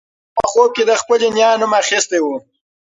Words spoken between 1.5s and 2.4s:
نوم اخیستی و.